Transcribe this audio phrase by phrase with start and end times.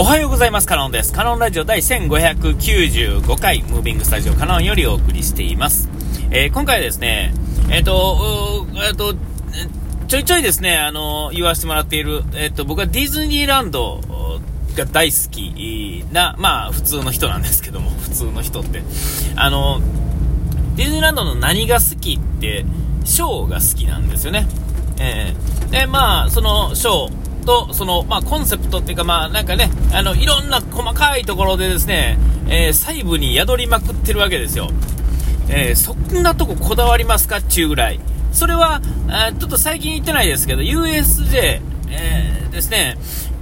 [0.00, 0.68] おはようございます。
[0.68, 1.12] カノンです。
[1.12, 5.88] カノンラジオ第1595回、ムービングスタジオカノンよりお送りしています。
[6.30, 7.34] えー、今回はですね、
[7.68, 9.16] えっ、ー、と、えっ、ー、と、
[10.06, 14.00] ちょいちょいですね、あの、言わせてもらっている、えっ、と、僕はディズニーランド
[14.76, 18.84] が大好きな、まあ、普通の人なんですけども、 普通の人って。
[19.34, 19.80] あの、
[20.76, 22.64] ディズニーランドの何が好きって、
[23.04, 24.46] ショーが好きなんですよね。
[25.00, 27.17] えー、で、まあ、そのショー、
[27.48, 34.68] と、その、まあ、コンセプトっていうか、まあ、なんかね、あの、いろんな細かいところでですね、えー、細部に宿りまくってるわけですよ。
[35.48, 38.00] えー、そんなとここだわりますかっちゅうぐらい。
[38.32, 42.98] それは、あちょっと最近言ってないですけど、USJ、えー、ですね、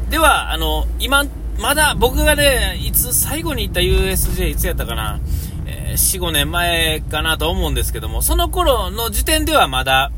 [0.08, 1.24] では、あの、今、
[1.58, 5.18] まだ僕がね、いつ最後に行った USJ いつやったかな、
[5.66, 10.12] えー、4、5年前かなと思うんですけども、その頃の時点ではまだ、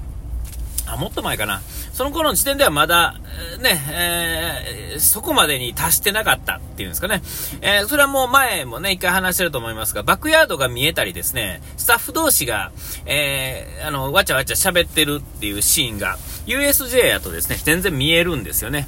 [0.84, 1.62] あ、もっと前かな。
[1.98, 3.16] その頃の時点ではまだ、
[3.60, 7.22] ね、えー、そこまでに達してなかったっていうんですかね。
[7.60, 12.70] えー、それはもう前もね、一回話してると思いますが、バックヤードが見えたりですね、スタッフ同士が、
[13.04, 18.86] えー、あの、わちゃわちゃ喋ってるっていうシーンが、USJ やとですね、全然見えるんですよね。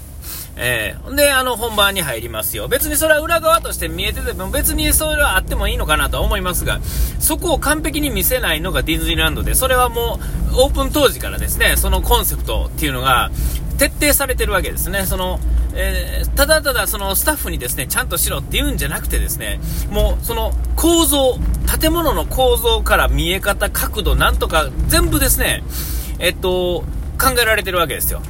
[0.62, 2.68] えー、で、あの、本番に入りますよ。
[2.68, 6.80] 別にそれは裏側として見えてても、別にそれはあってもいいのかなとは思いますが、
[7.18, 10.20] そこを完璧に見せないのがディズニーランドで、それはも
[10.52, 13.30] う、オープン当時からですね、そのコンセプトっていうのが、
[13.78, 15.06] 徹底されてるわけですね。
[15.06, 15.40] その、
[15.74, 21.38] えー、ただただそのスタッフにですね、ちゃんとしろって言うんじゃなくてですね、もうその構造、
[21.80, 25.62] 建物の構造から見え方、角度、なんとか全部ですね、
[26.18, 26.84] えっと、
[27.18, 28.20] 考えられてるわけですよ。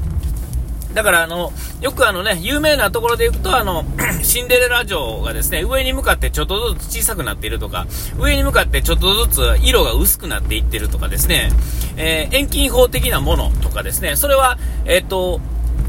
[0.95, 3.85] だからあの、よくあのね、有名なところで行くと、あの、
[4.23, 7.87] シンデレラ城がですね、上に向かってちょっとずつ小さくなっているとか、
[8.19, 11.51] 上に向かってちょっとずつ色が薄くなっていってるとかですね、
[11.97, 15.41] えー、遠近法的なものとかですね、それは、えっ、ー、と、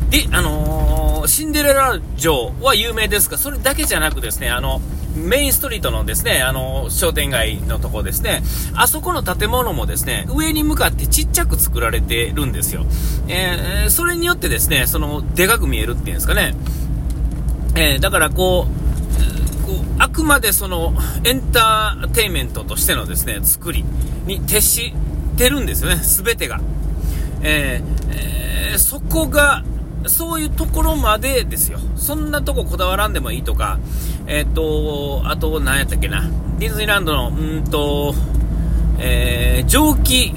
[0.10, 4.82] で、あのー、シンデレラ城は有名ですが、それだけじゃなくですね、あの、
[5.16, 8.44] メインストリートのですね、あの、商店街のとこですね、
[8.76, 12.86] あそこの建物もですね、上に向かってちっちゃく作られてるんですよ。
[13.28, 16.56] えー、それによってですね、その、でかく見えるっていうんですかね。
[17.76, 20.94] えー、だからこう、こうあくまでその、
[21.24, 23.84] エンターテイメントとしてのですね、作り
[24.26, 24.94] に徹し
[25.38, 26.62] てるんですよね、すべてが。
[27.44, 29.64] えー、えー、そこが、
[30.08, 31.80] そういうところまでですよ。
[31.96, 33.80] そんなとここだわらんでもいいとか、
[34.28, 36.30] えっ、と、あと、何やったっけな、
[36.60, 38.14] ディズニーランドの、うんと、
[39.00, 40.34] えー、蒸気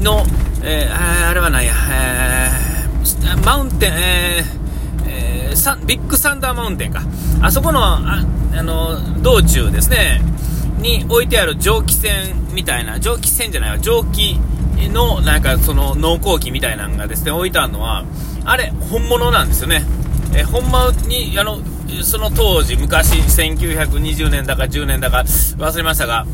[0.00, 0.24] の、
[0.62, 7.02] えー、あれは何や、えー、マウンテン、えー、えー、サビッグサンダーマウンテンか。
[7.42, 8.24] あそこの、あ
[8.54, 10.20] あの、道中ですね、
[10.78, 14.38] に置いてある蒸気船みたいな、蒸気船じゃないわ、蒸気
[14.90, 18.04] の、なんかその農耕機みたいなのがですね、置いてあるのは、
[18.44, 19.84] あれ、本物なんですよね。
[20.34, 21.60] えほんまに、あの、
[22.02, 26.26] その当時、昔、1920年だか10年だか忘れましたが、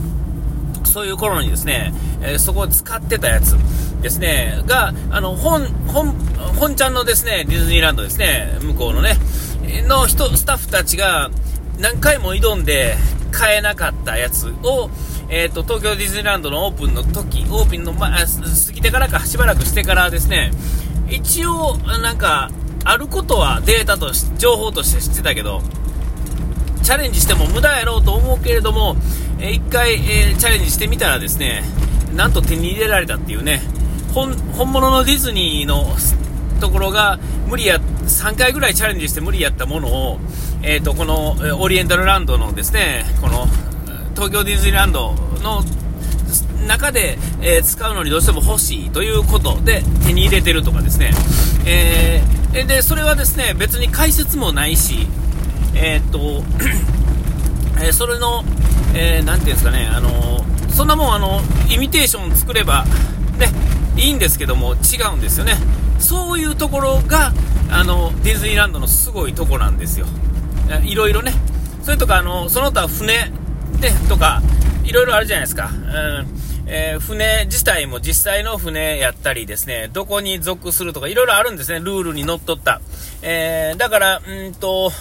[0.85, 3.57] そういう頃にですね、えー、そこを使ってたやつ
[4.01, 6.13] ですね、が、あの、本、本、
[6.59, 9.17] 本ちゃんのですね、ディズニーランドですね、向こうのね、
[9.87, 11.31] の人、スタッフたちが
[11.79, 12.97] 何回も挑んで
[13.33, 14.91] 買えなかったやつを、
[15.29, 20.53] えっ、ー、と、東京ディズニーランドのオープンの時、オープンの、ま、過ぎてからか、しばらくしてからですね、
[21.11, 22.51] 一応、なんか、
[22.85, 25.63] あることはデータとし、情報として知ってたけど、
[26.83, 28.97] チャレンジしても無駄やろうと思うけれども、
[29.39, 31.63] えー、一回、えー、チャレンジしてみたらですね、
[32.15, 33.63] なんと手に入れられたっていうね、
[34.15, 34.33] 本
[34.73, 35.85] 物のディズニーの
[36.61, 40.19] ところが無理や、3回ぐらいチャレンジして無理やったものを、
[40.63, 43.47] えーと、このオリエンタルランドのですね、この
[44.15, 45.63] 東京ディズニーランドの
[46.69, 51.11] 中で、えー、使うのにどうしても欲しいということで手に入れてるとかですね、
[51.67, 55.09] えー、でそれはですね別に解説もないし、
[55.75, 56.45] えー、っと
[57.83, 58.45] えそれの、
[58.95, 61.41] えー、ていうんですかね、あのそんなもんあの
[61.71, 62.85] イミテーション作れば、
[63.39, 63.49] ね、
[63.97, 65.57] いいんですけども違うんですよね。
[65.99, 67.33] そういうところが
[67.71, 70.07] あのディズニーランドのすごいとこなんですよ。
[70.85, 71.33] いろいろね。
[71.83, 73.33] それとかあのその他船
[73.81, 74.43] でとか
[74.85, 75.71] いろいろあるじゃないですか。
[75.71, 76.39] うん。
[76.71, 82.83] えー、船自体も実際の船やったりですね、どこに属するとかいろいろあるんですね、ルールにのっとった。
[83.23, 84.93] えー、だから、うんと、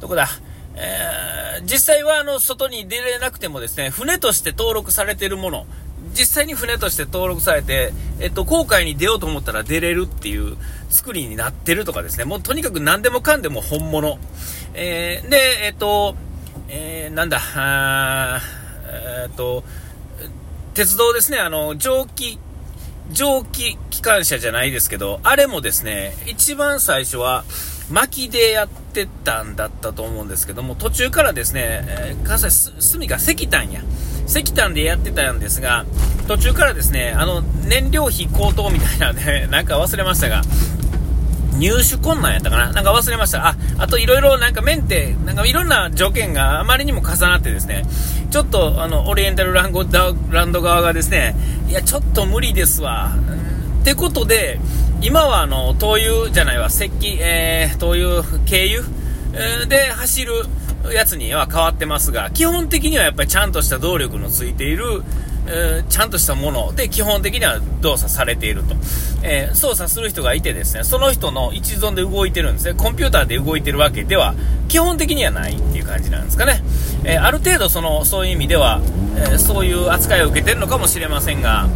[0.00, 0.28] どこだ、
[0.76, 5.66] えー、実際はあの、外に出れなくてもですね、船として登録されているもの、
[6.10, 10.56] 実際に船として登録されて、えっと、航海に出ようと思ったら出れるっていう
[10.88, 14.18] 作りになってるとかですね、もうとにかく何でもかんでも本物。
[14.74, 16.14] えー、で、えっと、
[16.68, 17.40] えー、なんだ、
[18.86, 19.64] えー、っと、
[20.74, 22.38] 鉄道ですね、あの、蒸気、
[23.10, 27.44] 蒸気機関車じゃないですけど、あれもですね、一番最初は、
[27.90, 33.82] 薪でやってたんだったと思うんですけども、途中からですね、えー、関西、炭が石炭や。
[34.26, 35.84] 石炭でやってたんですが、
[36.26, 40.42] 途中からですね、あの、燃料費高騰みたいなね、なんか忘れましたが、
[41.58, 43.48] 入手困難やったかななんか忘れました。
[43.48, 47.84] あ、あといろいろなんかメンテ、なんかいろんな条件があまりにも重なってですね、
[48.30, 49.84] ちょっとあの、オリエンタルランゴ
[50.30, 51.34] ランド側がですね、
[51.68, 53.12] いや、ちょっと無理ですわ。
[53.80, 54.60] ってことで、
[55.00, 58.80] 今はあの、灯油じゃないわ、石器、えー、灯油、軽
[59.32, 60.32] 油、で走る
[60.92, 65.02] やつには変わってますが、基本的にはやっぱりちゃんとした動力のついている、
[65.46, 66.72] え、ちゃんとしたもの。
[66.72, 68.74] で基本的には動作されていると、
[69.22, 72.74] えー、操作する人がいてですねその人の一存で動いてるんですね。
[72.74, 74.34] コンピューターで動いてるわけでは
[74.68, 76.62] 基本的にはないっていう感じなんですかね、
[77.04, 78.80] えー、ある程度そのそういう意味では、
[79.34, 81.68] えそういう扱いを受けてるのかもしれませんが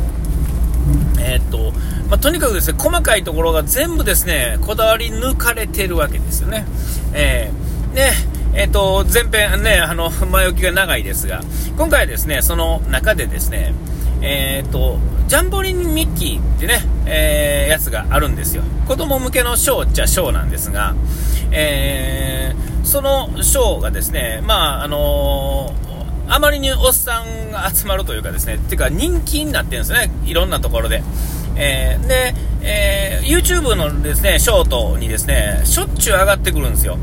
[1.19, 1.73] えっと
[2.09, 6.65] まあ、とにかくですね細かいところが全部ですねこだわり抜かれてるわけですよね、
[7.13, 8.13] えー、で
[8.57, 11.43] えっ、ー、と、前編ね、あの、 前置きが長いですが、
[11.77, 13.75] 今回はですね、その中でですね、
[14.23, 14.99] えっ、ー、と、
[15.29, 18.63] ジャンボリンミッキーってね、えー、やつがあるんですよ。
[18.89, 20.95] 子供向けのショーっちゃショーなんですが、
[21.51, 31.03] えー、そのショーがですね、まあ、あのー、あまりにおっさんが集まるというかですね、てか人気になってるんですね、いろんなところで。
[31.57, 36.97] えー、で、えー、YouTube のですね、ショートにですね、しょっちゅう上がってくるんですよ。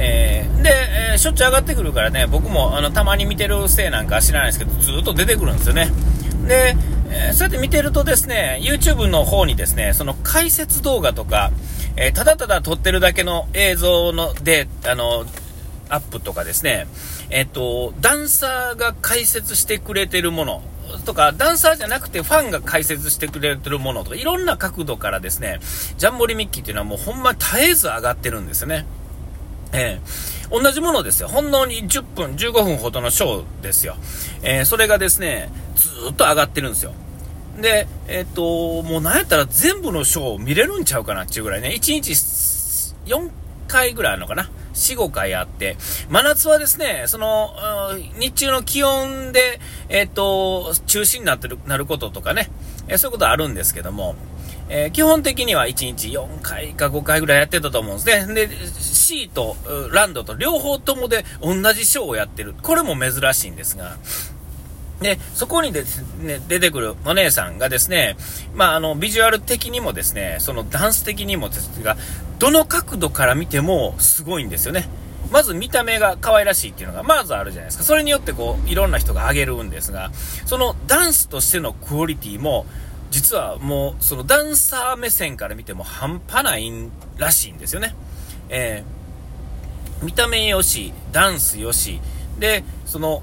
[0.00, 0.70] えー、で、
[1.10, 5.90] えー、しょっちゅう上がってくるからね、僕もあのたまに見てるせいなんか知らないですけど、ずっと出てくるんですよね。
[6.46, 6.76] で、
[7.10, 11.50] えー、そうやって見てるとですね、YouTube の方にですね、その解説動画とか、
[11.96, 15.26] えただただ撮ってるだけの映像ので、あの、
[15.88, 16.86] アップとかですね、
[17.30, 20.62] えっ、と、ダンサーが解説してくれてるもの
[21.04, 25.60] とか、ダンサーじゃなくてファンが解説してくれてるものとか、いろんな角度からですね、
[25.96, 28.86] ジャンボリミッキーっていうのはもうほんま絶えず上がってるんですよね。
[29.72, 31.28] えー、同じものですよ。
[31.28, 33.96] ほんのに10分、15分ほどのショーですよ。
[34.42, 36.92] えー、それがですね、ずっと上がってるんですよ。
[37.60, 42.12] で、えっ、と、もうなんやったら全部のショー見れるんちゃうかなっていうぐらいね、1日
[43.06, 43.30] 4
[43.66, 44.48] 回ぐらいあるのかな。
[44.74, 45.76] 4、5回あって、
[46.08, 47.50] 真夏はですね、その、
[48.18, 52.48] 日中の気温で、えっ、と、中止になってる、なることとかね、
[52.86, 54.14] えそういうことあるんですけども、
[54.70, 58.46] えー、基本的には1日4回か5回ぐらいやってたと思うんですね。
[58.46, 58.48] で、
[58.80, 59.56] C と
[59.92, 62.54] ランドと両方ともで同じショーをやってる。
[62.62, 63.96] これも珍しいんですが、
[65.00, 65.84] で、そこにで
[66.20, 68.16] ね、出てくるお姉さんがですね、
[68.54, 71.96] まあ、あの、ビジュアル的にもですね、そのダンス的にもですが、
[72.38, 74.88] どの角度から見てもすごいんですよね。
[75.30, 77.84] まず見た目が可愛らしいっていうのがまずあるじゃないですか。
[77.84, 80.10] それによってこう、いろんな人が上げるんですが、
[80.46, 82.66] そのダンスとしてのクオリティも、
[83.10, 86.70] 実はもう、そのダンサー目線から見ても半端ない
[87.16, 87.94] らしいんですよね。
[88.48, 92.00] えー、見た目よし、ダンスよし、
[92.38, 93.22] で、その、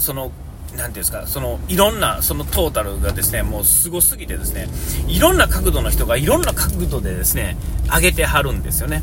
[0.00, 0.32] その、
[0.74, 4.68] なんていうんですか、その、いろんな、そのトータルがですね、もうすごすぎてですね、
[5.06, 7.56] いろんな角度の人がいろんな角度でですね、
[7.86, 9.02] 上げてはるんですよね。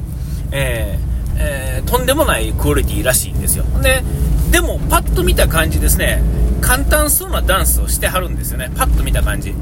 [0.51, 3.65] えー、えー、とんでもないクオリティらしいんですよ。
[3.81, 4.03] で、
[4.51, 6.21] でも、パッと見た感じですね、
[6.61, 8.71] 簡単そうなダンスをしてはるんですよね。
[8.75, 9.53] パッと見た感じ。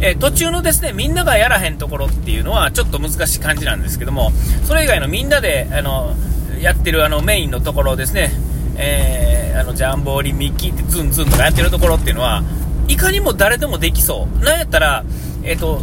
[0.00, 4.30] えー、途中のですね、みんながやらへんところっていうのはちょっと難しい感じなんですけども、
[4.64, 6.14] それ以外のみんなで、あの、
[6.60, 8.30] やってるあのメインのところですね、
[8.76, 12.42] えー、あの、ジャンボーリミッキーってズンズンとかやってるところっていうのは、
[12.88, 14.44] いかにも誰でもできそう。
[14.44, 15.04] なんやったら、
[15.42, 15.82] えっ、ー、と、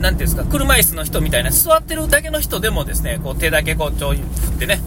[0.00, 4.22] なんていうんですか、車椅子の人みたいな、座ってるだけの人でもですね、こう手だけこう、ちょい振
[4.56, 4.80] ってね、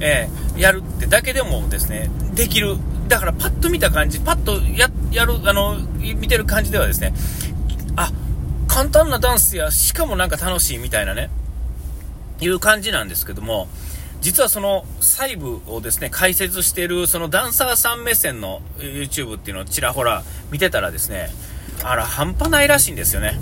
[0.00, 2.76] えー、やるってだけでもですね、できる。
[3.08, 7.12] だからパッと見た感じ、パッとや、やる、あの、見てる感じではですね、
[8.70, 11.28] 簡単なダンスや、しかもなんか楽しいみたいなね、
[12.40, 13.66] いう感じなんですけども、
[14.20, 20.22] 実はその細部をですね、解説しているそのダンサーさん目線の YouTube っていうのをちらほら
[20.52, 21.30] 見てたらですね、
[21.82, 23.40] あら、半端ないらしいんですよね。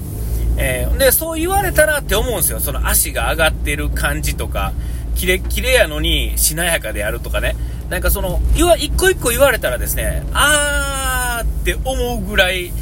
[0.57, 2.59] えー、で、そう言われたらって思うんですよ。
[2.59, 4.73] その足が上がってる感じとか、
[5.15, 7.55] キレッキレやのにしなやかであるとかね。
[7.91, 8.41] なんかその、
[8.79, 12.73] 一個一個言われたらですね、あーって思うぐらい、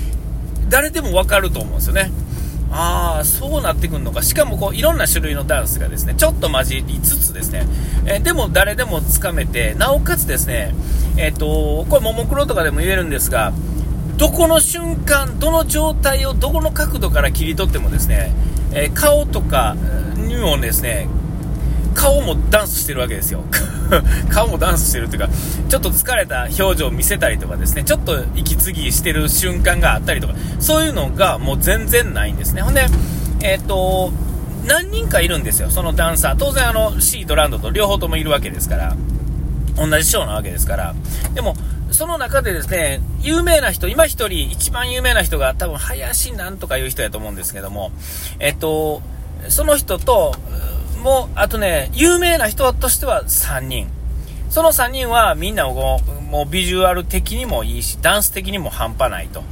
[0.68, 2.10] 誰でもわかると思うんですよね。
[2.70, 4.22] ああ、そうなってくるのか。
[4.22, 7.66] しかもこう、いろんな種類のダンスがですね、ちょっと混じりつつですね、
[8.06, 10.74] えー、でも誰でもつかめて、なおかつですね、
[11.16, 13.52] えっ、ー、と、これももクロとかでも言えるんですが、
[14.16, 18.32] どこの瞬間、どの状態をどこの角度から切り取ってもですね、
[18.72, 19.76] えー、顔とか
[20.16, 21.06] にもですね、
[21.96, 23.42] 顔もダンスしてるわけですよ。
[24.30, 25.28] 顔もダンスしてるというか、
[25.68, 32.62] ちょっと疲れた表情を見せたりとかですね、ちょっと息継ぎしてる瞬間があったりとか、そういうのがもう全然ないんですね。
[32.62, 32.86] ほんで、
[33.40, 34.12] えっ、ー、と、
[34.66, 36.36] 何人かいるんですよ、そのダンサー。
[36.36, 38.96] 当然あの、シーとランドと両方ともいるわけですから。
[39.76, 40.94] 同じショーなわけですから。
[41.34, 41.54] でも、
[41.90, 47.92] その中でですね、有名な人、今一人、一番有名な人が多分、林なんとかいう人やと思うんですけども、
[48.38, 49.02] えっと、
[49.48, 50.34] その人と、
[51.02, 53.88] もう、あとね、有名な人としては3人。
[54.50, 56.00] その3人はみんなも
[56.46, 59.42] うビジュアル的にもいいし、ダンス的にも半端ないと。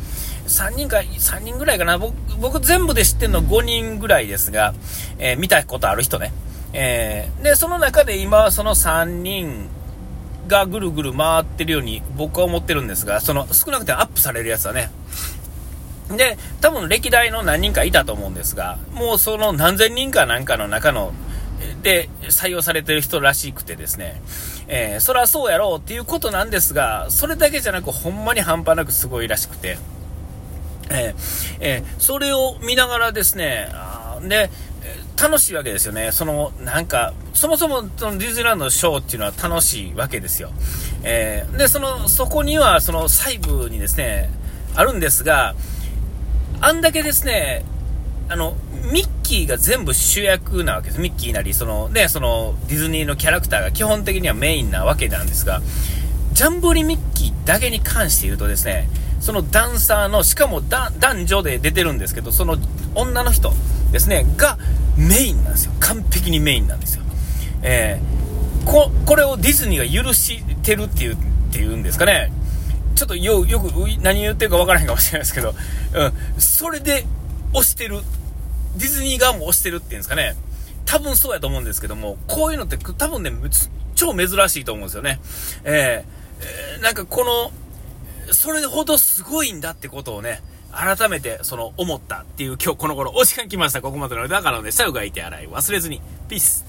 [0.46, 1.98] 3人か、3人ぐらいかな。
[1.98, 4.74] 僕、僕全部で知ってるの5人ぐらいですが、
[5.18, 6.32] えー、見たことある人ね。
[6.72, 9.68] えー、で、その中で今は、その3人
[10.46, 14.90] がぐるぐる回ってるように僕は思ってるんですが、その少なくてアップされるやつはね。
[16.10, 21.14] で、多分歴代の何人かいたと思うんですが、もうその何千人かなんかの中の、
[21.84, 24.20] で採用されてる人らしくてですね、
[24.66, 29.76] えー、そりゃそうやろうっていうことなんですが、それだけじゃなくほんまに半端なくすごいらしくて、
[30.90, 33.68] えー、えー、それを見ながらですね、
[34.22, 34.50] で、
[35.20, 36.10] 楽しいわけですよね。
[36.10, 40.50] その、なんか、そもそもそのディズニーランドのショーっていうのは楽しいわけですよ。
[41.02, 44.30] えー、で、その、そこには、その細部にですね、
[44.74, 45.54] あるんですが、
[46.60, 47.64] あんだけですね、
[48.28, 48.56] あの、
[48.90, 51.00] ミッキーが全部主役なわけです。
[51.00, 55.60] ミッキーなり、その、ね、その、ディズニーのキャラクターが基本的にはメインなわけなんですが、
[56.32, 58.88] ジャンボリミッキーだけに関して言うとですね、
[59.20, 62.58] そのダンサーの、しかも男女で出てるんですけど、その
[62.94, 63.52] 女の人
[63.90, 64.58] ですね、が
[64.96, 65.72] メインなんですよ。
[65.80, 67.02] 完璧にメインなんですよ。
[67.62, 71.16] えー、こ、これをディズニーが許してるっていう、っ
[71.50, 72.32] ていうんですかね。
[72.94, 73.70] ちょっとよ、よく
[74.02, 75.54] 何言ってるかわからへんかもしれないですけど、
[75.94, 77.04] うん、それで
[77.52, 78.00] 押してる。
[78.76, 80.36] ディズニー側も押してるっていうんですかね。
[80.84, 83.32] 多分そうやと思うんですけども、こういうのって多分ね、
[83.94, 85.20] 超珍しいと思うんですよね。
[85.64, 86.44] えー、
[86.76, 87.52] えー、なんかこの、
[88.32, 93.80] それほどすごいんだってことをね、改めてその思ったっていう今日この頃お時間来ました。
[93.80, 96.00] ここまでのだからね、最後がいて洗い忘れずに。
[96.28, 96.64] ピース。